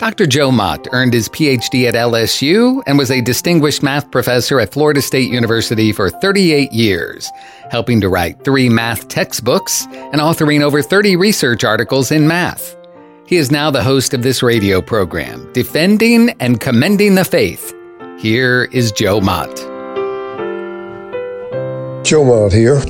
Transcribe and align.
Dr. 0.00 0.26
Joe 0.26 0.50
Mott 0.50 0.88
earned 0.92 1.12
his 1.12 1.28
PhD 1.28 1.86
at 1.86 1.92
LSU 1.92 2.82
and 2.86 2.96
was 2.96 3.10
a 3.10 3.20
distinguished 3.20 3.82
math 3.82 4.10
professor 4.10 4.58
at 4.58 4.72
Florida 4.72 5.02
State 5.02 5.30
University 5.30 5.92
for 5.92 6.08
38 6.08 6.72
years, 6.72 7.30
helping 7.70 8.00
to 8.00 8.08
write 8.08 8.42
three 8.42 8.70
math 8.70 9.08
textbooks 9.08 9.84
and 9.92 10.14
authoring 10.14 10.62
over 10.62 10.80
30 10.80 11.16
research 11.16 11.64
articles 11.64 12.10
in 12.10 12.26
math. 12.26 12.78
He 13.26 13.36
is 13.36 13.50
now 13.50 13.70
the 13.70 13.82
host 13.82 14.14
of 14.14 14.22
this 14.22 14.42
radio 14.42 14.80
program, 14.80 15.52
Defending 15.52 16.30
and 16.40 16.58
Commending 16.58 17.14
the 17.14 17.24
Faith. 17.26 17.74
Here 18.18 18.70
is 18.72 18.92
Joe 18.92 19.20
Mott. 19.20 19.54
Joe 22.06 22.24
Mott 22.24 22.54
here. 22.54 22.82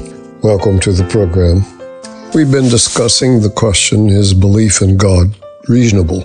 Welcome 0.44 0.78
to 0.78 0.92
the 0.92 1.08
program. 1.10 1.64
We've 2.36 2.52
been 2.52 2.68
discussing 2.68 3.40
the 3.40 3.50
question 3.50 4.08
Is 4.08 4.32
belief 4.32 4.80
in 4.80 4.96
God 4.96 5.34
reasonable? 5.66 6.24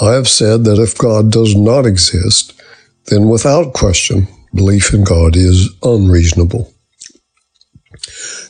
I 0.00 0.12
have 0.12 0.28
said 0.28 0.64
that 0.64 0.80
if 0.80 0.98
God 0.98 1.30
does 1.30 1.54
not 1.54 1.86
exist, 1.86 2.60
then 3.06 3.28
without 3.28 3.74
question, 3.74 4.26
belief 4.54 4.92
in 4.92 5.04
God 5.04 5.36
is 5.36 5.68
unreasonable. 5.82 6.72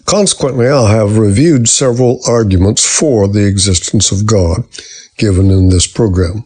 Consequently, 0.07 0.69
I 0.69 0.91
have 0.91 1.19
reviewed 1.19 1.69
several 1.69 2.21
arguments 2.27 2.85
for 2.85 3.27
the 3.27 3.47
existence 3.47 4.13
of 4.13 4.27
God 4.27 4.65
given 5.17 5.51
in 5.51 5.69
this 5.69 5.87
program. 5.87 6.45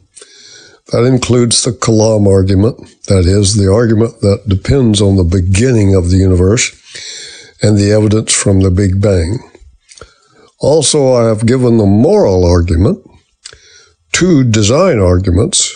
That 0.92 1.04
includes 1.04 1.62
the 1.62 1.72
Kalam 1.72 2.26
argument, 2.26 2.78
that 3.08 3.26
is, 3.26 3.56
the 3.56 3.70
argument 3.70 4.20
that 4.20 4.48
depends 4.48 5.02
on 5.02 5.16
the 5.16 5.24
beginning 5.24 5.94
of 5.94 6.10
the 6.10 6.16
universe 6.16 6.72
and 7.62 7.76
the 7.76 7.92
evidence 7.92 8.32
from 8.32 8.60
the 8.60 8.70
Big 8.70 9.00
Bang. 9.00 9.38
Also, 10.60 11.12
I 11.12 11.26
have 11.26 11.46
given 11.46 11.76
the 11.76 11.86
moral 11.86 12.44
argument, 12.44 13.04
two 14.12 14.44
design 14.44 14.98
arguments, 14.98 15.74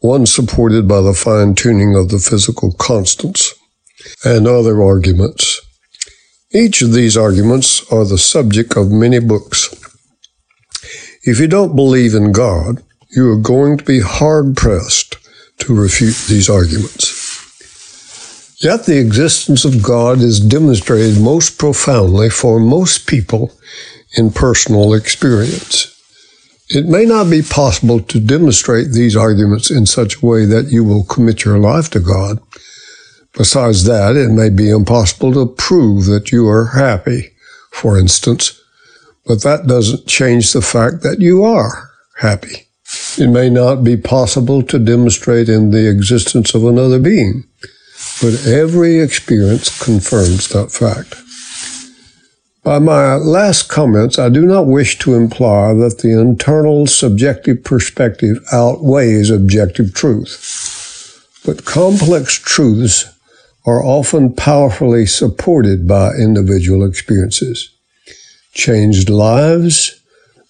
one 0.00 0.26
supported 0.26 0.88
by 0.88 1.00
the 1.00 1.14
fine 1.14 1.54
tuning 1.54 1.94
of 1.96 2.08
the 2.08 2.18
physical 2.18 2.72
constants, 2.72 3.54
and 4.24 4.46
other 4.46 4.82
arguments. 4.82 5.60
Each 6.52 6.82
of 6.82 6.92
these 6.92 7.16
arguments 7.16 7.90
are 7.90 8.04
the 8.04 8.18
subject 8.18 8.76
of 8.76 8.90
many 8.90 9.20
books. 9.20 9.74
If 11.24 11.38
you 11.38 11.46
don't 11.46 11.76
believe 11.76 12.14
in 12.14 12.32
God, 12.32 12.82
you 13.14 13.30
are 13.30 13.36
going 13.36 13.78
to 13.78 13.84
be 13.84 14.00
hard 14.00 14.56
pressed 14.56 15.16
to 15.58 15.74
refute 15.74 16.16
these 16.28 16.50
arguments. 16.50 17.22
Yet 18.62 18.86
the 18.86 18.98
existence 18.98 19.64
of 19.64 19.82
God 19.82 20.18
is 20.18 20.40
demonstrated 20.40 21.20
most 21.20 21.58
profoundly 21.58 22.30
for 22.30 22.60
most 22.60 23.06
people 23.06 23.52
in 24.16 24.30
personal 24.30 24.94
experience. 24.94 25.91
It 26.74 26.86
may 26.86 27.04
not 27.04 27.28
be 27.28 27.42
possible 27.42 28.00
to 28.00 28.18
demonstrate 28.18 28.92
these 28.92 29.14
arguments 29.14 29.70
in 29.70 29.84
such 29.84 30.16
a 30.16 30.26
way 30.26 30.46
that 30.46 30.72
you 30.72 30.84
will 30.84 31.04
commit 31.04 31.44
your 31.44 31.58
life 31.58 31.90
to 31.90 32.00
God. 32.00 32.40
Besides 33.34 33.84
that, 33.84 34.16
it 34.16 34.30
may 34.30 34.48
be 34.48 34.70
impossible 34.70 35.34
to 35.34 35.54
prove 35.54 36.06
that 36.06 36.32
you 36.32 36.48
are 36.48 36.68
happy, 36.68 37.32
for 37.70 37.98
instance, 37.98 38.58
but 39.26 39.42
that 39.42 39.66
doesn't 39.66 40.06
change 40.06 40.52
the 40.52 40.62
fact 40.62 41.02
that 41.02 41.20
you 41.20 41.44
are 41.44 41.90
happy. 42.16 42.68
It 43.18 43.28
may 43.28 43.50
not 43.50 43.84
be 43.84 43.98
possible 43.98 44.62
to 44.62 44.78
demonstrate 44.78 45.50
in 45.50 45.72
the 45.72 45.90
existence 45.90 46.54
of 46.54 46.64
another 46.64 46.98
being, 46.98 47.44
but 48.22 48.46
every 48.46 48.98
experience 48.98 49.82
confirms 49.84 50.48
that 50.48 50.72
fact. 50.72 51.21
By 52.64 52.78
my 52.78 53.16
last 53.16 53.68
comments, 53.68 54.20
I 54.20 54.28
do 54.28 54.46
not 54.46 54.68
wish 54.68 54.96
to 55.00 55.14
imply 55.14 55.74
that 55.74 55.98
the 55.98 56.16
internal 56.20 56.86
subjective 56.86 57.64
perspective 57.64 58.38
outweighs 58.52 59.30
objective 59.30 59.92
truth. 59.94 61.42
But 61.44 61.64
complex 61.64 62.34
truths 62.34 63.04
are 63.66 63.84
often 63.84 64.32
powerfully 64.32 65.06
supported 65.06 65.88
by 65.88 66.12
individual 66.12 66.84
experiences. 66.84 67.68
Changed 68.52 69.10
lives, 69.10 70.00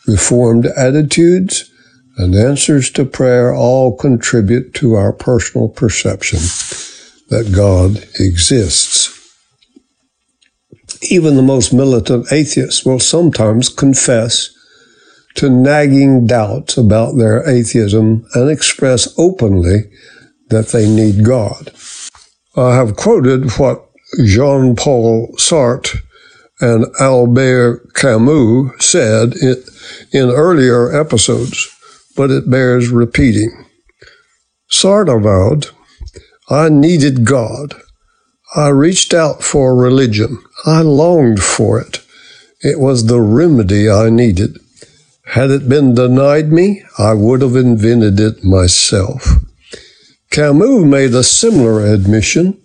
reformed 0.06 0.66
attitudes, 0.66 1.70
and 2.18 2.34
answers 2.34 2.90
to 2.90 3.06
prayer 3.06 3.54
all 3.54 3.96
contribute 3.96 4.74
to 4.74 4.94
our 4.94 5.14
personal 5.14 5.68
perception 5.68 6.40
that 7.30 7.54
God 7.54 8.06
exists. 8.20 9.21
Even 11.10 11.36
the 11.36 11.42
most 11.42 11.72
militant 11.72 12.32
atheists 12.32 12.84
will 12.84 13.00
sometimes 13.00 13.68
confess 13.68 14.50
to 15.34 15.48
nagging 15.48 16.26
doubts 16.26 16.76
about 16.76 17.16
their 17.16 17.48
atheism 17.48 18.24
and 18.34 18.50
express 18.50 19.12
openly 19.18 19.90
that 20.48 20.68
they 20.68 20.88
need 20.88 21.24
God. 21.24 21.72
I 22.56 22.74
have 22.76 22.96
quoted 22.96 23.50
what 23.52 23.88
Jean 24.24 24.76
Paul 24.76 25.34
Sartre 25.38 25.98
and 26.60 26.86
Albert 27.00 27.94
Camus 27.94 28.70
said 28.78 29.34
in 30.12 30.28
earlier 30.30 30.94
episodes, 30.94 31.68
but 32.14 32.30
it 32.30 32.50
bears 32.50 32.90
repeating. 32.90 33.50
Sartre 34.70 35.16
avowed, 35.18 35.68
I 36.50 36.68
needed 36.68 37.24
God. 37.24 37.74
I 38.54 38.68
reached 38.68 39.14
out 39.14 39.42
for 39.42 39.74
religion. 39.74 40.42
I 40.66 40.82
longed 40.82 41.42
for 41.42 41.80
it. 41.80 42.04
It 42.60 42.78
was 42.78 43.06
the 43.06 43.20
remedy 43.20 43.88
I 43.88 44.10
needed. 44.10 44.58
Had 45.24 45.50
it 45.50 45.68
been 45.68 45.94
denied 45.94 46.52
me, 46.52 46.82
I 46.98 47.14
would 47.14 47.40
have 47.40 47.56
invented 47.56 48.20
it 48.20 48.44
myself. 48.44 49.36
Camus 50.30 50.84
made 50.84 51.14
a 51.14 51.22
similar 51.22 51.84
admission. 51.86 52.60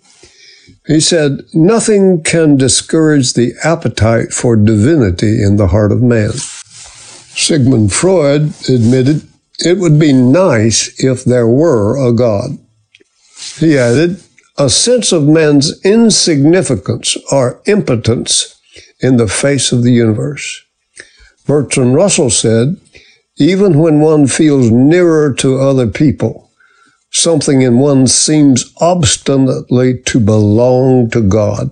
He 0.86 1.00
said, 1.00 1.42
Nothing 1.54 2.22
can 2.22 2.56
discourage 2.56 3.32
the 3.32 3.54
appetite 3.64 4.32
for 4.32 4.56
divinity 4.56 5.42
in 5.42 5.56
the 5.56 5.68
heart 5.68 5.92
of 5.92 6.02
man. 6.02 6.32
Sigmund 6.32 7.92
Freud 7.92 8.52
admitted 8.68 9.26
it 9.60 9.78
would 9.78 9.98
be 9.98 10.12
nice 10.12 11.02
if 11.02 11.24
there 11.24 11.48
were 11.48 11.96
a 11.96 12.12
God. 12.12 12.58
He 13.58 13.78
added, 13.78 14.22
a 14.58 14.68
sense 14.68 15.12
of 15.12 15.26
man's 15.26 15.80
insignificance 15.84 17.16
or 17.30 17.62
impotence 17.66 18.60
in 19.00 19.16
the 19.16 19.28
face 19.28 19.70
of 19.70 19.84
the 19.84 19.92
universe. 19.92 20.64
Bertrand 21.46 21.94
Russell 21.94 22.30
said, 22.30 22.76
even 23.38 23.78
when 23.78 24.00
one 24.00 24.26
feels 24.26 24.70
nearer 24.70 25.32
to 25.34 25.60
other 25.60 25.86
people, 25.86 26.50
something 27.12 27.62
in 27.62 27.78
one 27.78 28.08
seems 28.08 28.72
obstinately 28.80 30.02
to 30.02 30.18
belong 30.18 31.08
to 31.10 31.22
God. 31.22 31.70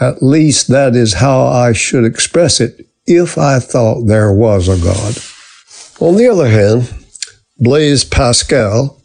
At 0.00 0.22
least 0.22 0.68
that 0.68 0.96
is 0.96 1.12
how 1.14 1.42
I 1.44 1.74
should 1.74 2.04
express 2.04 2.58
it 2.58 2.86
if 3.06 3.36
I 3.36 3.58
thought 3.60 4.06
there 4.06 4.32
was 4.32 4.66
a 4.66 4.82
God. 4.82 5.18
On 6.00 6.16
the 6.16 6.28
other 6.28 6.48
hand, 6.48 6.92
Blaise 7.58 8.02
Pascal, 8.02 9.00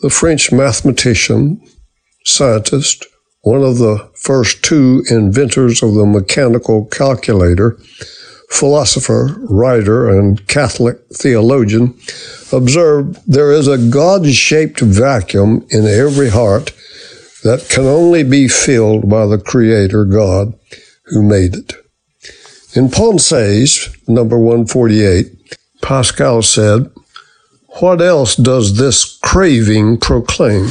the 0.00 0.10
French 0.10 0.50
mathematician, 0.50 1.62
scientist, 2.26 3.06
one 3.42 3.62
of 3.62 3.78
the 3.78 4.10
first 4.14 4.62
two 4.62 5.04
inventors 5.08 5.82
of 5.82 5.94
the 5.94 6.04
mechanical 6.04 6.84
calculator, 6.86 7.78
philosopher, 8.50 9.36
writer, 9.48 10.08
and 10.10 10.46
Catholic 10.48 10.98
theologian, 11.14 11.94
observed 12.52 13.18
there 13.26 13.52
is 13.52 13.68
a 13.68 13.78
God 13.78 14.26
shaped 14.26 14.80
vacuum 14.80 15.64
in 15.70 15.86
every 15.86 16.30
heart 16.30 16.72
that 17.44 17.68
can 17.68 17.84
only 17.84 18.24
be 18.24 18.48
filled 18.48 19.08
by 19.08 19.26
the 19.26 19.38
Creator 19.38 20.04
God 20.06 20.52
who 21.04 21.22
made 21.22 21.54
it. 21.54 21.74
In 22.74 22.88
Pensées, 22.88 23.96
number 24.08 24.36
148, 24.36 25.58
Pascal 25.82 26.42
said, 26.42 26.90
What 27.80 28.02
else 28.02 28.34
does 28.34 28.76
this 28.76 29.18
craving 29.22 29.98
proclaim? 29.98 30.68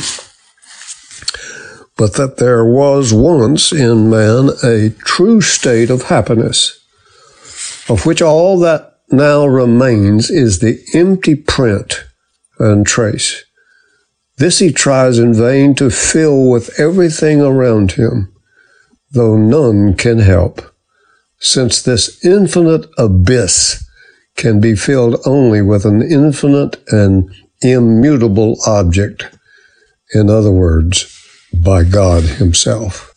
But 1.98 2.14
that 2.14 2.38
there 2.38 2.66
was 2.66 3.14
once 3.14 3.72
in 3.72 4.10
man 4.10 4.50
a 4.64 4.90
true 5.06 5.42
state 5.42 5.90
of 5.90 6.04
happiness, 6.04 6.80
of 7.88 8.06
which 8.06 8.22
all 8.22 8.60
that 8.60 9.00
now 9.12 9.46
remains 9.46 10.30
is 10.30 10.60
the 10.60 10.80
empty 10.94 11.36
print 11.36 12.06
and 12.60 12.86
trace. 12.86 13.44
This 14.38 14.60
he 14.60 14.72
tries 14.72 15.18
in 15.18 15.34
vain 15.34 15.76
to 15.76 15.90
fill 15.90 16.50
with 16.50 16.78
everything 16.80 17.42
around 17.42 17.94
him, 17.94 18.34
though 19.12 19.38
none 19.38 19.94
can 19.94 20.20
help, 20.20 20.62
since 21.40 21.82
this 21.82 22.24
infinite 22.26 22.88
abyss 22.98 23.86
can 24.36 24.60
be 24.60 24.76
filled 24.76 25.22
only 25.26 25.62
with 25.62 25.86
an 25.86 26.02
infinite 26.02 26.84
and 26.90 27.34
immutable 27.62 28.58
object. 28.68 29.30
In 30.14 30.30
other 30.30 30.52
words, 30.52 31.15
by 31.64 31.84
God 31.84 32.24
Himself. 32.24 33.14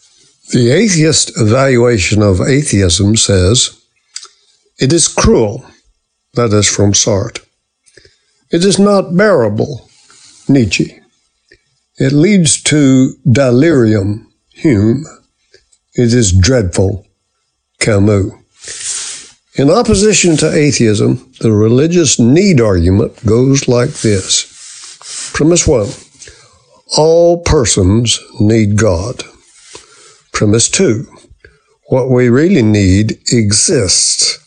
The 0.53 0.71
atheist 0.71 1.39
evaluation 1.39 2.23
of 2.23 2.41
atheism 2.41 3.17
says 3.17 3.79
it 4.79 4.93
is 4.93 5.09
cruel, 5.09 5.65
that 6.35 6.53
is 6.53 6.69
from 6.69 6.93
Sartre. 6.93 7.45
It 8.51 8.65
is 8.65 8.79
not 8.79 9.17
bearable, 9.17 9.91
Nietzsche. 10.49 11.01
It 11.99 12.13
leads 12.13 12.63
to 12.65 13.15
delirium, 13.31 14.33
Hume. 14.51 15.05
It 15.95 16.15
is 16.15 16.33
dreadful, 16.33 17.07
Camus. 17.81 18.33
In 19.57 19.69
opposition 19.69 20.37
to 20.37 20.55
atheism, 20.55 21.33
the 21.41 21.53
religious 21.53 22.19
need 22.19 22.61
argument 22.61 23.27
goes 23.27 23.67
like 23.67 23.91
this. 23.91 24.47
Premise 25.35 25.67
one 25.67 25.89
all 26.97 27.43
persons 27.43 28.21
need 28.41 28.77
God. 28.77 29.23
Premise 30.33 30.69
two 30.69 31.07
what 31.89 32.11
we 32.11 32.29
really 32.29 32.63
need 32.63 33.13
exists. 33.33 34.39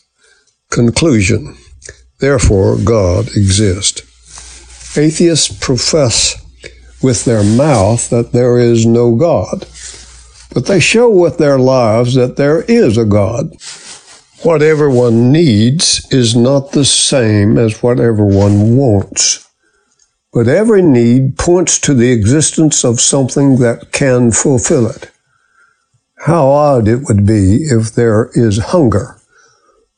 Conclusion 0.70 1.56
therefore, 2.20 2.78
God 2.78 3.26
exists. 3.36 4.96
Atheists 4.96 5.52
profess 5.58 6.36
with 7.02 7.24
their 7.24 7.42
mouth 7.42 8.08
that 8.10 8.32
there 8.32 8.58
is 8.58 8.86
no 8.86 9.16
God, 9.16 9.66
but 10.54 10.66
they 10.66 10.78
show 10.78 11.10
with 11.10 11.38
their 11.38 11.58
lives 11.58 12.14
that 12.14 12.36
there 12.36 12.62
is 12.62 12.96
a 12.96 13.04
God. 13.04 13.50
What 14.42 14.62
everyone 14.62 15.32
needs 15.32 16.06
is 16.12 16.36
not 16.36 16.72
the 16.72 16.84
same 16.84 17.58
as 17.58 17.82
what 17.82 17.98
everyone 17.98 18.76
wants. 18.76 19.41
But 20.32 20.48
every 20.48 20.82
need 20.82 21.36
points 21.36 21.78
to 21.80 21.94
the 21.94 22.10
existence 22.10 22.84
of 22.84 23.00
something 23.00 23.58
that 23.58 23.92
can 23.92 24.30
fulfill 24.30 24.86
it. 24.88 25.10
How 26.24 26.46
odd 26.48 26.88
it 26.88 27.02
would 27.08 27.26
be 27.26 27.64
if 27.64 27.92
there 27.94 28.30
is 28.34 28.58
hunger, 28.58 29.18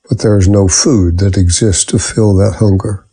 but 0.09 0.21
there 0.21 0.37
is 0.37 0.49
no 0.49 0.69
food 0.69 1.19
that 1.19 1.37
exists 1.37 1.85
to 1.87 1.99
fill 1.99 2.35
that 2.37 2.57
hunger. 2.57 3.07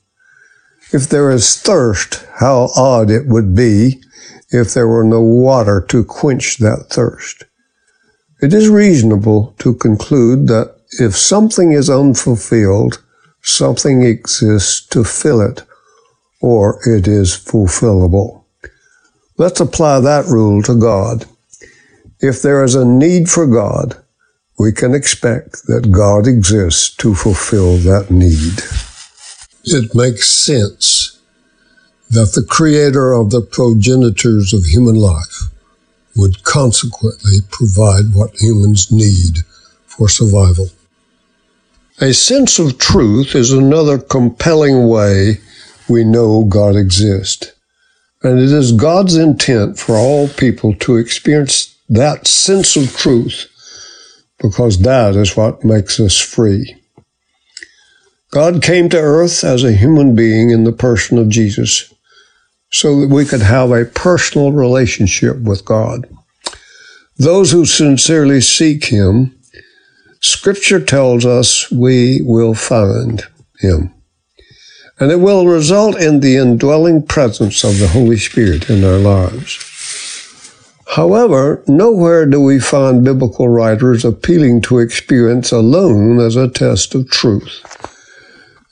If 0.94 1.08
there 1.10 1.30
is 1.30 1.58
thirst, 1.58 2.26
how 2.36 2.70
odd 2.76 3.12
it 3.12 3.28
would 3.28 3.54
be 3.56 4.02
if 4.50 4.74
there 4.74 4.88
were 4.88 5.04
no 5.04 5.22
water 5.22 5.80
to 5.90 6.04
quench 6.04 6.58
that 6.58 6.88
thirst. 6.90 7.46
It 8.42 8.54
is 8.54 8.68
reasonable 8.68 9.54
to 9.60 9.76
conclude 9.76 10.48
that 10.48 10.76
if 11.00 11.16
something 11.16 11.72
is 11.72 11.90
unfulfilled, 11.90 13.02
something 13.42 14.02
exists 14.02 14.86
to 14.88 15.04
fill 15.04 15.42
it, 15.42 15.64
or 16.42 16.80
it 16.86 17.08
is 17.08 17.30
fulfillable. 17.32 18.44
Let's 19.38 19.60
apply 19.60 20.02
that 20.02 20.26
rule 20.26 20.62
to 20.64 20.76
God. 20.76 21.26
If 22.20 22.42
there 22.42 22.64
is 22.64 22.76
a 22.76 22.86
need 22.86 23.30
for 23.30 23.48
God, 23.48 23.96
we 24.60 24.72
can 24.72 24.94
expect 24.94 25.66
that 25.68 25.92
God 25.92 26.28
exists 26.28 26.96
to 26.98 27.16
fulfill 27.16 27.78
that 27.78 28.12
need. 28.12 28.62
It 29.64 29.96
makes 29.96 30.30
sense 30.30 31.20
that 32.10 32.34
the 32.36 32.46
creator 32.48 33.14
of 33.14 33.32
the 33.32 33.42
progenitors 33.42 34.54
of 34.54 34.66
human 34.66 34.96
life 34.96 35.50
would 36.16 36.44
consequently 36.44 37.38
provide 37.50 38.14
what 38.14 38.36
humans 38.36 38.92
need 38.92 39.38
for 39.86 40.10
survival. 40.10 40.68
A 42.00 42.14
sense 42.14 42.60
of 42.60 42.78
truth 42.78 43.34
is 43.34 43.52
another 43.52 43.98
compelling 43.98 44.88
way 44.88 45.40
we 45.92 46.04
know 46.04 46.46
God 46.46 46.76
exists. 46.76 47.52
And 48.24 48.40
it 48.40 48.52
is 48.52 48.72
God's 48.72 49.16
intent 49.16 49.78
for 49.78 49.96
all 49.96 50.28
people 50.28 50.74
to 50.76 50.98
experience 50.98 51.78
that 51.90 52.28
sense 52.28 52.76
of 52.76 52.96
truth 52.96 53.48
because 54.42 54.80
that 54.80 55.16
is 55.16 55.36
what 55.36 55.64
makes 55.64 56.00
us 56.00 56.18
free. 56.20 56.76
God 58.32 58.64
came 58.64 58.90
to 58.90 58.98
earth 58.98 59.44
as 59.44 59.64
a 59.64 59.74
human 59.74 60.16
being 60.16 60.50
in 60.50 60.64
the 60.64 60.72
person 60.72 61.18
of 61.18 61.30
Jesus 61.30 61.94
so 62.72 63.02
that 63.02 63.10
we 63.10 63.26
could 63.26 63.42
have 63.42 63.72
a 63.72 63.86
personal 63.86 64.52
relationship 64.52 65.38
with 65.42 65.66
God. 65.66 66.08
Those 67.18 67.52
who 67.52 67.66
sincerely 67.66 68.40
seek 68.40 68.86
Him 68.86 69.38
Scripture 70.22 70.80
tells 70.80 71.26
us 71.26 71.70
we 71.72 72.22
will 72.24 72.54
find 72.54 73.24
him. 73.60 73.92
And 75.02 75.12
it 75.12 75.20
will 75.20 75.48
result 75.48 76.00
in 76.00 76.20
the 76.20 76.38
indwelling 76.38 77.02
presence 77.02 77.64
of 77.64 77.80
the 77.80 77.88
Holy 77.88 78.18
Spirit 78.18 78.70
in 78.70 78.84
our 78.84 79.00
lives. 79.00 79.58
However, 80.96 81.64
nowhere 81.68 82.28
do 82.28 82.40
we 82.40 82.60
find 82.60 83.04
biblical 83.04 83.50
writers 83.50 84.06
appealing 84.06 84.62
to 84.62 84.78
experience 84.78 85.52
alone 85.52 86.20
as 86.20 86.36
a 86.36 86.48
test 86.48 86.94
of 86.94 87.10
truth. 87.10 87.66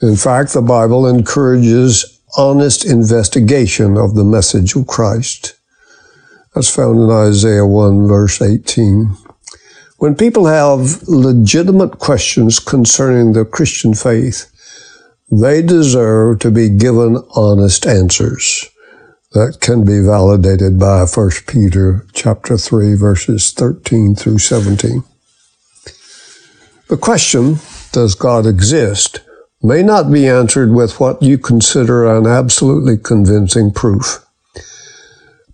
In 0.04 0.16
fact, 0.16 0.54
the 0.54 0.62
Bible 0.62 1.08
encourages 1.08 2.20
honest 2.38 2.86
investigation 2.86 3.98
of 3.98 4.14
the 4.14 4.24
message 4.24 4.76
of 4.76 4.86
Christ. 4.86 5.56
That's 6.54 6.70
found 6.70 7.00
in 7.00 7.10
Isaiah 7.10 7.66
1 7.66 8.08
verse 8.08 8.40
18. 8.40 9.18
When 9.98 10.14
people 10.14 10.46
have 10.46 11.02
legitimate 11.08 11.98
questions 11.98 12.60
concerning 12.60 13.34
the 13.34 13.46
Christian 13.46 13.96
faith, 13.96 14.49
they 15.32 15.62
deserve 15.62 16.40
to 16.40 16.52
be 16.52 16.70
given 16.70 17.18
honest 17.36 17.86
answers 17.86 18.70
that 19.32 19.60
can 19.62 19.84
be 19.84 20.00
validated 20.02 20.80
by 20.80 21.06
1 21.06 21.32
Peter 21.48 22.06
chapter 22.14 22.58
3 22.58 22.96
verses 22.96 23.52
13 23.52 24.16
through 24.16 24.40
17. 24.40 25.04
The 26.88 26.98
question, 26.98 27.58
does 27.92 28.16
God 28.16 28.48
exist, 28.48 29.20
may 29.62 29.84
not 29.84 30.12
be 30.12 30.28
answered 30.28 30.72
with 30.72 31.00
what 31.00 31.22
you 31.22 31.38
consider 31.38 32.08
an 32.08 32.26
absolutely 32.26 32.98
convincing 32.98 33.72
proof. 33.72 34.26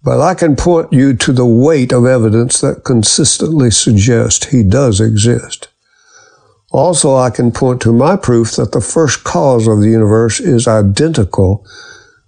But 0.01 0.21
I 0.21 0.35
can 0.35 0.55
point 0.55 0.93
you 0.93 1.15
to 1.15 1.33
the 1.33 1.45
weight 1.45 1.91
of 1.91 2.05
evidence 2.05 2.61
that 2.61 2.85
consistently 2.85 3.71
suggests 3.71 4.45
he 4.45 4.63
does 4.63 5.01
exist. 5.01 5.67
Also, 6.75 7.15
I 7.15 7.29
can 7.29 7.53
point 7.53 7.81
to 7.83 7.93
my 7.93 8.17
proof 8.17 8.57
that 8.57 8.73
the 8.73 8.81
first 8.81 9.23
cause 9.23 9.65
of 9.65 9.79
the 9.79 9.87
universe 9.87 10.41
is 10.41 10.67
identical 10.67 11.65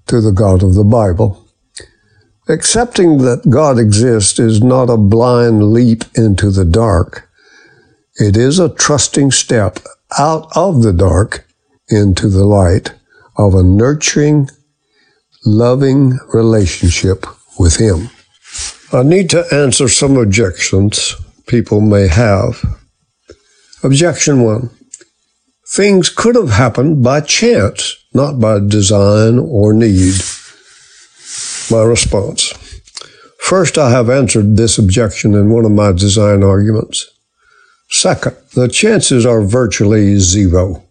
to 0.05 0.21
the 0.21 0.31
God 0.31 0.63
of 0.63 0.73
the 0.73 0.85
Bible. 0.85 1.45
Accepting 2.47 3.17
that 3.17 3.49
God 3.49 3.77
exists 3.77 4.39
is 4.39 4.63
not 4.63 4.89
a 4.89 4.95
blind 4.95 5.73
leap 5.73 6.05
into 6.15 6.49
the 6.49 6.63
dark. 6.63 7.29
It 8.21 8.37
is 8.37 8.57
a 8.57 8.73
trusting 8.73 9.31
step 9.31 9.79
out 10.17 10.47
of 10.55 10.81
the 10.81 10.93
dark 10.93 11.45
into 11.89 12.29
the 12.29 12.45
light 12.45 12.93
of 13.35 13.53
a 13.53 13.63
nurturing, 13.63 14.49
loving 15.45 16.19
relationship 16.33 17.25
with 17.59 17.81
Him. 17.81 18.09
I 18.93 19.03
need 19.03 19.29
to 19.31 19.45
answer 19.51 19.89
some 19.89 20.15
objections 20.15 21.15
people 21.47 21.81
may 21.81 22.07
have. 22.07 22.63
Objection 23.83 24.41
one 24.41 24.71
Things 25.67 26.09
could 26.09 26.35
have 26.35 26.49
happened 26.49 27.03
by 27.03 27.21
chance, 27.21 27.95
not 28.13 28.39
by 28.39 28.59
design 28.59 29.37
or 29.37 29.73
need. 29.73 30.15
My 31.69 31.83
response 31.83 32.53
First, 33.39 33.77
I 33.77 33.91
have 33.91 34.09
answered 34.09 34.57
this 34.57 34.79
objection 34.79 35.35
in 35.35 35.51
one 35.51 35.63
of 35.63 35.71
my 35.71 35.91
design 35.91 36.43
arguments. 36.43 37.07
Second, 37.89 38.35
the 38.55 38.67
chances 38.67 39.25
are 39.25 39.41
virtually 39.41 40.17
zero. 40.17 40.83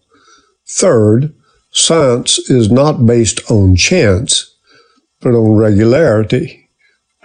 Third, 0.67 1.35
science 1.71 2.39
is 2.49 2.71
not 2.71 3.05
based 3.05 3.51
on 3.51 3.75
chance, 3.75 4.55
but 5.19 5.35
on 5.35 5.57
regularity, 5.57 6.69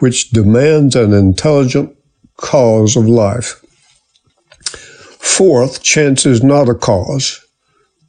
which 0.00 0.31
demands 0.31 0.97
an 0.97 1.12
intelligent 1.12 1.97
cause 2.37 2.97
of 2.97 3.07
life. 3.07 3.62
Fourth, 5.23 5.83
chance 5.83 6.26
is 6.26 6.43
not 6.43 6.69
a 6.69 6.75
cause 6.75 7.41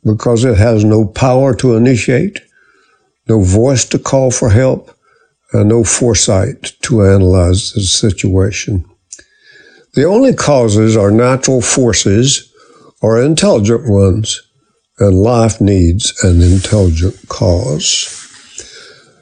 because 0.04 0.44
it 0.44 0.58
has 0.58 0.84
no 0.84 1.06
power 1.06 1.56
to 1.56 1.76
initiate, 1.76 2.42
no 3.30 3.42
voice 3.42 3.86
to 3.86 4.00
call 4.00 4.32
for 4.32 4.50
help, 4.50 4.92
and 5.54 5.70
no 5.70 5.84
foresight 5.84 6.74
to 6.82 7.06
analyze 7.06 7.72
the 7.74 7.82
situation. 7.82 8.84
The 9.94 10.04
only 10.04 10.34
causes 10.34 10.98
are 10.98 11.12
natural 11.12 11.62
forces 11.62 12.52
or 13.02 13.22
intelligent 13.22 13.88
ones, 13.88 14.42
and 15.00 15.22
life 15.22 15.62
needs 15.62 16.12
an 16.24 16.42
intelligent 16.42 17.30
cause. 17.30 18.10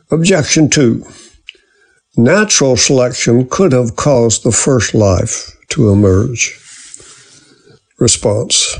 Objection 0.09 0.69
2. 0.69 1.05
Natural 2.15 2.77
selection 2.77 3.47
could 3.49 3.73
have 3.73 3.97
caused 3.97 4.43
the 4.43 4.51
first 4.51 4.93
life 4.93 5.55
to 5.69 5.89
emerge. 5.89 6.60
Response. 8.01 8.77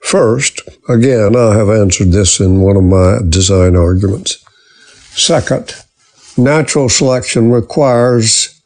First, 0.00 0.62
again, 0.88 1.36
I 1.36 1.54
have 1.56 1.68
answered 1.68 2.10
this 2.10 2.40
in 2.40 2.62
one 2.62 2.74
of 2.74 2.82
my 2.84 3.18
design 3.28 3.76
arguments. 3.76 4.42
Second, 5.14 5.74
natural 6.38 6.88
selection 6.88 7.50
requires 7.50 8.62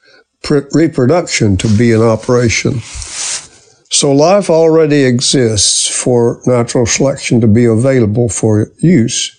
reproduction 0.72 1.56
to 1.56 1.68
be 1.76 1.90
in 1.90 2.00
operation. 2.00 2.78
So 3.90 4.12
life 4.12 4.48
already 4.48 5.02
exists 5.02 5.88
for 5.88 6.40
natural 6.46 6.86
selection 6.86 7.40
to 7.40 7.48
be 7.48 7.64
available 7.64 8.28
for 8.28 8.70
use. 8.78 9.34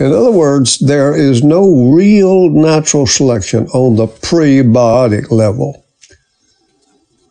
In 0.00 0.12
other 0.12 0.30
words, 0.30 0.78
there 0.78 1.14
is 1.14 1.44
no 1.44 1.92
real 1.92 2.48
natural 2.48 3.06
selection 3.06 3.66
on 3.74 3.96
the 3.96 4.06
prebiotic 4.06 5.30
level. 5.30 5.85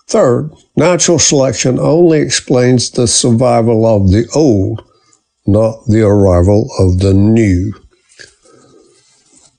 Third, 0.07 0.51
natural 0.75 1.17
selection 1.17 1.79
only 1.79 2.19
explains 2.19 2.91
the 2.91 3.07
survival 3.07 3.85
of 3.85 4.11
the 4.11 4.27
old, 4.35 4.83
not 5.47 5.85
the 5.87 6.03
arrival 6.03 6.69
of 6.79 6.99
the 6.99 7.13
new. 7.13 7.73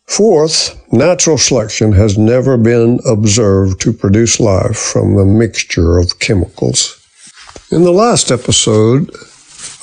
Fourth, 0.06 0.80
natural 0.92 1.36
selection 1.36 1.92
has 1.92 2.16
never 2.16 2.56
been 2.56 3.00
observed 3.04 3.80
to 3.80 3.92
produce 3.92 4.38
life 4.38 4.76
from 4.76 5.18
a 5.18 5.26
mixture 5.26 5.98
of 5.98 6.20
chemicals. 6.20 6.96
In 7.72 7.82
the 7.82 7.92
last 7.92 8.30
episode, 8.30 9.10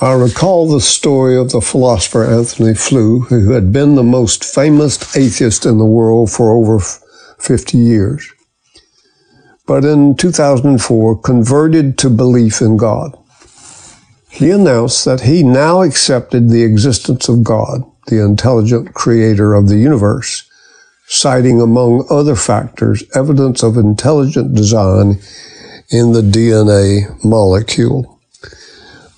I 0.00 0.12
recall 0.14 0.66
the 0.66 0.80
story 0.80 1.36
of 1.36 1.50
the 1.50 1.60
philosopher 1.60 2.24
Antony 2.24 2.74
Flew, 2.74 3.20
who 3.20 3.52
had 3.52 3.70
been 3.70 3.94
the 3.94 4.02
most 4.02 4.44
famous 4.44 5.14
atheist 5.14 5.66
in 5.66 5.76
the 5.76 5.84
world 5.84 6.32
for 6.32 6.52
over 6.52 6.80
50 6.80 7.76
years, 7.76 8.26
but 9.66 9.84
in 9.84 10.14
2004 10.16 11.18
converted 11.18 11.96
to 11.98 12.10
belief 12.10 12.60
in 12.60 12.76
God. 12.76 13.16
He 14.30 14.50
announced 14.50 15.04
that 15.04 15.20
he 15.20 15.42
now 15.42 15.82
accepted 15.82 16.48
the 16.48 16.64
existence 16.64 17.28
of 17.28 17.44
God, 17.44 17.82
the 18.08 18.22
intelligent 18.22 18.92
creator 18.92 19.54
of 19.54 19.68
the 19.68 19.76
universe, 19.76 20.48
citing 21.06 21.60
among 21.60 22.06
other 22.10 22.34
factors 22.34 23.04
evidence 23.14 23.62
of 23.62 23.76
intelligent 23.76 24.54
design 24.54 25.20
in 25.90 26.12
the 26.12 26.22
DNA 26.22 27.24
molecule. 27.24 28.18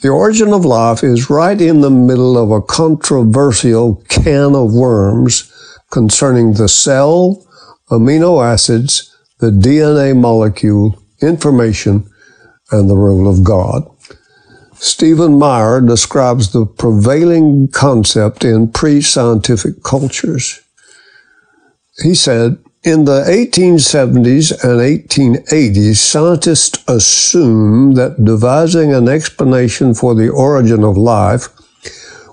The 0.02 0.08
origin 0.08 0.52
of 0.52 0.64
life 0.64 1.02
is 1.02 1.30
right 1.30 1.60
in 1.60 1.80
the 1.80 1.90
middle 1.90 2.36
of 2.36 2.50
a 2.50 2.60
controversial 2.60 3.96
can 4.08 4.54
of 4.54 4.74
worms 4.74 5.50
concerning 5.90 6.52
the 6.52 6.68
cell, 6.68 7.46
amino 7.90 8.44
acids, 8.44 9.15
the 9.38 9.50
DNA 9.50 10.16
molecule, 10.16 11.00
information, 11.20 12.08
and 12.70 12.88
the 12.88 12.96
role 12.96 13.28
of 13.28 13.44
God. 13.44 13.88
Stephen 14.74 15.38
Meyer 15.38 15.80
describes 15.80 16.52
the 16.52 16.66
prevailing 16.66 17.68
concept 17.68 18.44
in 18.44 18.70
pre 18.70 19.00
scientific 19.00 19.82
cultures. 19.82 20.60
He 22.02 22.14
said, 22.14 22.58
in 22.84 23.04
the 23.04 23.22
1870s 23.22 24.52
and 24.62 24.80
1880s, 24.80 25.96
scientists 25.96 26.84
assumed 26.86 27.96
that 27.96 28.24
devising 28.24 28.94
an 28.94 29.08
explanation 29.08 29.92
for 29.92 30.14
the 30.14 30.28
origin 30.28 30.84
of 30.84 30.96
life 30.96 31.48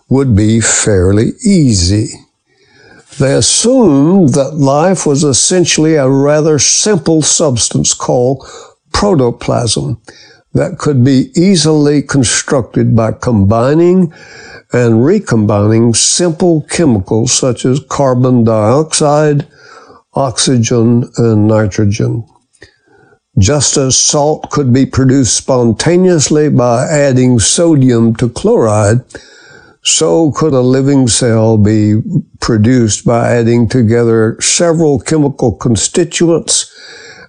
would 0.10 0.36
be 0.36 0.60
fairly 0.60 1.32
easy. 1.44 2.10
They 3.20 3.34
assumed 3.34 4.30
that 4.30 4.56
life 4.56 5.06
was 5.06 5.24
essentially 5.24 5.96
a 5.96 6.10
rather 6.10 6.58
simple 6.58 7.22
substance 7.22 7.94
called 7.94 8.48
protoplasm 8.92 10.02
that 10.54 10.78
could 10.78 11.04
be 11.04 11.32
easily 11.36 12.02
constructed 12.02 12.96
by 12.96 13.12
combining 13.12 14.14
and 14.72 15.06
recombining 15.06 15.94
simple 15.94 16.62
chemicals 16.70 17.32
such 17.32 17.66
as 17.66 17.80
carbon 17.90 18.44
dioxide, 18.44 19.48
oxygen, 20.16 21.12
and 21.18 21.48
nitrogen. 21.48 22.28
Just 23.38 23.78
as 23.78 23.98
salt 23.98 24.50
could 24.52 24.72
be 24.72 24.86
produced 24.86 25.36
spontaneously 25.36 26.50
by 26.50 26.86
adding 26.86 27.40
sodium 27.40 28.16
to 28.16 28.30
chloride, 28.30 29.02
so 29.84 30.32
could 30.32 30.54
a 30.54 30.62
living 30.62 31.08
cell 31.08 31.58
be 31.58 32.02
produced 32.40 33.06
by 33.06 33.34
adding 33.34 33.68
together 33.68 34.40
several 34.40 35.00
chemical 35.00 35.54
constituents 35.54 36.72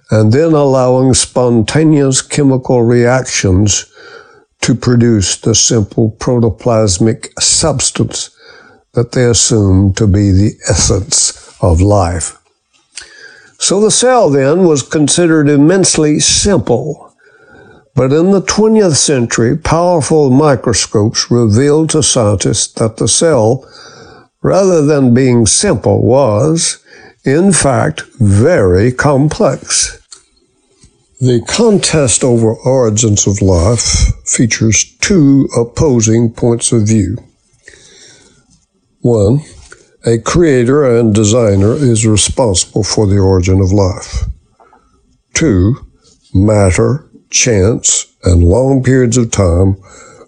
and 0.09 0.31
then 0.31 0.53
allowing 0.53 1.13
spontaneous 1.13 2.21
chemical 2.21 2.83
reactions 2.83 3.91
to 4.61 4.73
produce 4.73 5.37
the 5.37 5.53
simple 5.53 6.11
protoplasmic 6.17 7.27
substance 7.39 8.29
that 8.93 9.11
they 9.11 9.25
assume 9.25 9.93
to 9.93 10.07
be 10.07 10.31
the 10.31 10.53
essence 10.69 11.55
of 11.61 11.81
life. 11.81 12.37
So 13.59 13.81
the 13.81 13.91
cell 13.91 14.29
then 14.29 14.63
was 14.65 14.81
considered 14.81 15.49
immensely 15.49 16.19
simple. 16.19 17.04
But 17.95 18.11
in 18.11 18.31
the 18.31 18.41
20th 18.41 18.97
century, 18.97 19.57
powerful 19.57 20.29
microscopes 20.29 21.31
revealed 21.31 21.91
to 21.91 22.03
scientists 22.03 22.73
that 22.73 22.97
the 22.97 23.07
cell, 23.07 23.65
rather 24.41 24.85
than 24.85 25.13
being 25.13 25.45
simple, 25.45 26.03
was, 26.03 26.83
in 27.23 27.53
fact, 27.53 28.03
very 28.19 28.91
complex. 28.91 30.01
The 31.21 31.41
contest 31.47 32.25
over 32.25 32.53
origins 32.53 33.25
of 33.25 33.41
life 33.41 34.11
features 34.25 34.93
two 34.99 35.47
opposing 35.57 36.33
points 36.33 36.73
of 36.73 36.87
view. 36.87 37.17
One, 38.99 39.39
a 40.05 40.17
creator 40.17 40.83
and 40.83 41.15
designer 41.15 41.73
is 41.73 42.05
responsible 42.05 42.83
for 42.83 43.07
the 43.07 43.19
origin 43.19 43.61
of 43.61 43.71
life. 43.71 44.25
Two, 45.33 45.77
matter, 46.33 47.04
chance, 47.35 48.07
and 48.23 48.43
long 48.43 48.81
periods 48.81 49.17
of 49.17 49.29
time 49.29 49.77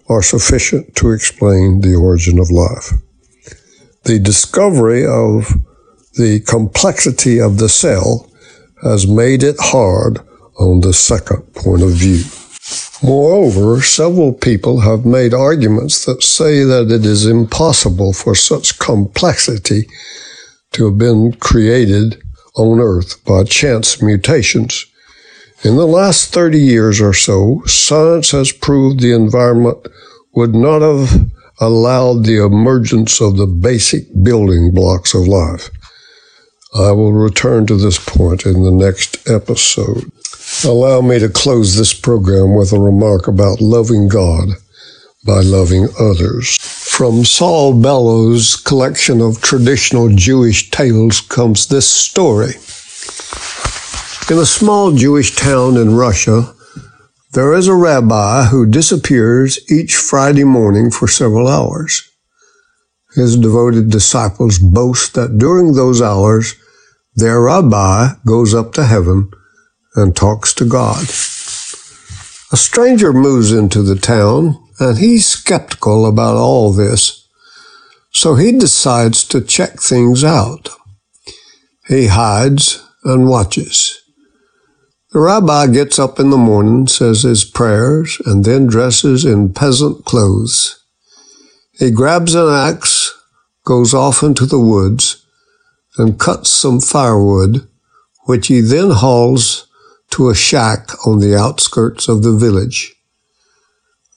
are 0.08 0.22
sufficient 0.22 0.94
to 0.96 1.10
explain 1.10 1.80
the 1.80 1.94
origin 1.94 2.38
of 2.38 2.50
life. 2.50 2.92
The 4.04 4.18
discovery 4.18 5.04
of 5.04 5.52
the 6.14 6.40
complexity 6.46 7.40
of 7.40 7.58
the 7.58 7.68
cell 7.68 8.30
has 8.82 9.06
made 9.06 9.42
it 9.42 9.56
hard 9.58 10.20
on 10.58 10.80
the 10.80 10.92
second 10.92 11.42
point 11.54 11.82
of 11.82 11.90
view. 11.90 12.22
Moreover, 13.02 13.80
several 13.80 14.32
people 14.32 14.80
have 14.80 15.06
made 15.06 15.32
arguments 15.32 16.04
that 16.04 16.22
say 16.22 16.64
that 16.64 16.90
it 16.90 17.04
is 17.06 17.26
impossible 17.26 18.12
for 18.12 18.34
such 18.34 18.78
complexity 18.78 19.88
to 20.72 20.86
have 20.86 20.98
been 20.98 21.32
created 21.34 22.20
on 22.56 22.80
Earth 22.80 23.24
by 23.24 23.44
chance 23.44 24.02
mutations. 24.02 24.84
In 25.64 25.76
the 25.76 25.86
last 25.86 26.32
30 26.32 26.60
years 26.60 27.00
or 27.00 27.12
so, 27.12 27.62
science 27.66 28.30
has 28.30 28.52
proved 28.52 29.00
the 29.00 29.12
environment 29.12 29.88
would 30.32 30.54
not 30.54 30.82
have 30.82 31.30
allowed 31.60 32.24
the 32.24 32.44
emergence 32.44 33.20
of 33.20 33.36
the 33.36 33.46
basic 33.46 34.06
building 34.22 34.70
blocks 34.72 35.14
of 35.14 35.26
life. 35.26 35.68
I 36.76 36.92
will 36.92 37.12
return 37.12 37.66
to 37.66 37.76
this 37.76 37.98
point 37.98 38.46
in 38.46 38.62
the 38.62 38.70
next 38.70 39.28
episode. 39.28 40.12
Allow 40.64 41.00
me 41.00 41.18
to 41.18 41.28
close 41.28 41.76
this 41.76 41.92
program 41.92 42.54
with 42.54 42.72
a 42.72 42.78
remark 42.78 43.26
about 43.26 43.60
loving 43.60 44.06
God 44.06 44.50
by 45.26 45.40
loving 45.40 45.88
others. 45.98 46.56
From 46.60 47.24
Saul 47.24 47.80
Bellow's 47.80 48.54
collection 48.54 49.20
of 49.20 49.42
traditional 49.42 50.08
Jewish 50.08 50.70
tales 50.70 51.20
comes 51.20 51.66
this 51.66 51.88
story. 51.88 52.52
In 54.30 54.36
a 54.36 54.44
small 54.44 54.92
Jewish 54.92 55.34
town 55.36 55.78
in 55.78 55.96
Russia, 55.96 56.54
there 57.32 57.54
is 57.54 57.66
a 57.66 57.74
rabbi 57.74 58.44
who 58.44 58.66
disappears 58.66 59.58
each 59.72 59.96
Friday 59.96 60.44
morning 60.44 60.90
for 60.90 61.08
several 61.08 61.48
hours. 61.48 62.02
His 63.14 63.38
devoted 63.38 63.88
disciples 63.88 64.58
boast 64.58 65.14
that 65.14 65.38
during 65.38 65.72
those 65.72 66.02
hours, 66.02 66.56
their 67.14 67.40
rabbi 67.40 68.08
goes 68.26 68.52
up 68.52 68.74
to 68.74 68.84
heaven 68.84 69.30
and 69.96 70.14
talks 70.14 70.52
to 70.54 70.66
God. 70.66 71.04
A 72.52 72.58
stranger 72.58 73.14
moves 73.14 73.50
into 73.50 73.80
the 73.80 73.96
town 73.96 74.62
and 74.78 74.98
he's 74.98 75.24
skeptical 75.24 76.04
about 76.04 76.36
all 76.36 76.74
this, 76.74 77.26
so 78.12 78.34
he 78.34 78.52
decides 78.52 79.24
to 79.24 79.40
check 79.40 79.80
things 79.80 80.22
out. 80.22 80.68
He 81.86 82.08
hides 82.08 82.86
and 83.04 83.26
watches. 83.26 84.02
The 85.10 85.20
rabbi 85.20 85.68
gets 85.68 85.98
up 85.98 86.20
in 86.20 86.28
the 86.28 86.36
morning, 86.36 86.86
says 86.86 87.22
his 87.22 87.42
prayers, 87.42 88.20
and 88.26 88.44
then 88.44 88.66
dresses 88.66 89.24
in 89.24 89.54
peasant 89.54 90.04
clothes. 90.04 90.84
He 91.72 91.90
grabs 91.90 92.34
an 92.34 92.48
axe, 92.48 93.14
goes 93.64 93.94
off 93.94 94.22
into 94.22 94.44
the 94.44 94.58
woods, 94.58 95.24
and 95.96 96.20
cuts 96.20 96.50
some 96.50 96.80
firewood, 96.80 97.66
which 98.26 98.48
he 98.48 98.60
then 98.60 98.90
hauls 98.90 99.66
to 100.10 100.28
a 100.28 100.34
shack 100.34 100.90
on 101.06 101.20
the 101.20 101.34
outskirts 101.34 102.06
of 102.08 102.22
the 102.22 102.36
village. 102.36 102.94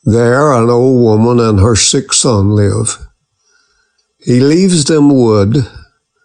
There, 0.04 0.52
an 0.52 0.70
old 0.70 1.02
woman 1.02 1.40
and 1.40 1.62
her 1.62 1.76
sick 1.78 2.12
son 2.12 2.52
live. 2.52 2.98
He 4.20 4.42
leaves 4.42 4.86
them 4.86 5.10
wood 5.10 5.56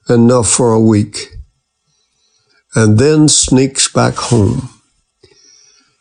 enough 0.09 0.49
for 0.49 0.73
a 0.73 0.81
week 0.81 1.36
and 2.77 2.99
then 2.99 3.27
sneaks 3.27 3.89
back 3.89 4.15
home. 4.15 4.69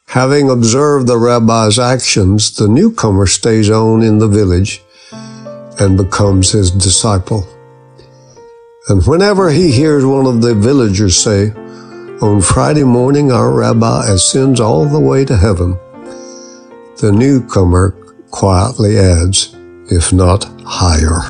Having 0.09 0.49
observed 0.49 1.07
the 1.07 1.17
rabbi's 1.17 1.79
actions, 1.79 2.55
the 2.55 2.67
newcomer 2.67 3.25
stays 3.25 3.69
on 3.69 4.03
in 4.03 4.19
the 4.19 4.27
village 4.27 4.83
and 5.79 5.97
becomes 5.97 6.51
his 6.51 6.71
disciple. 6.71 7.47
And 8.87 9.03
whenever 9.05 9.49
he 9.49 9.71
hears 9.71 10.05
one 10.05 10.27
of 10.27 10.41
the 10.41 10.53
villagers 10.53 11.17
say, 11.17 11.51
On 12.21 12.41
Friday 12.41 12.83
morning 12.83 13.31
our 13.31 13.51
rabbi 13.51 14.07
ascends 14.07 14.59
all 14.59 14.85
the 14.85 14.99
way 14.99 15.25
to 15.25 15.35
heaven, 15.35 15.79
the 16.97 17.11
newcomer 17.11 17.91
quietly 18.31 18.97
adds, 18.97 19.55
If 19.89 20.13
not 20.13 20.43
higher. 20.65 21.29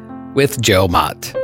with 0.33 0.61
Joe 0.61 0.87
Mott. 0.87 1.40